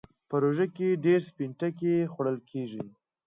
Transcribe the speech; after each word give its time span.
په 0.29 0.35
روژه 0.43 0.67
کې 0.75 0.99
ډېر 1.05 1.19
سپين 1.29 1.51
ټکی 1.59 1.93
خوړل 2.13 2.37
کېږي. 2.49 2.83